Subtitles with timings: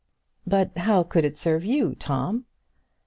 [0.47, 2.45] "But how could it serve you, Tom?"